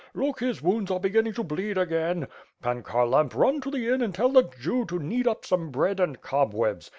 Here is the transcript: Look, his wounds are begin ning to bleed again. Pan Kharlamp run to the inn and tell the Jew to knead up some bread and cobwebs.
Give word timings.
Look, 0.15 0.39
his 0.39 0.63
wounds 0.63 0.89
are 0.89 0.99
begin 0.99 1.25
ning 1.25 1.33
to 1.33 1.43
bleed 1.43 1.77
again. 1.77 2.27
Pan 2.63 2.81
Kharlamp 2.81 3.35
run 3.35 3.61
to 3.61 3.69
the 3.69 3.87
inn 3.87 4.01
and 4.01 4.15
tell 4.15 4.29
the 4.29 4.49
Jew 4.59 4.83
to 4.85 4.97
knead 4.97 5.27
up 5.27 5.45
some 5.45 5.69
bread 5.69 5.99
and 5.99 6.19
cobwebs. 6.19 6.89